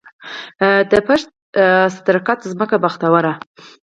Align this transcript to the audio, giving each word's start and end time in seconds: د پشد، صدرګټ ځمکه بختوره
د 0.91 0.93
پشد، 1.07 1.29
صدرګټ 1.95 2.39
ځمکه 2.51 2.75
بختوره 2.83 3.33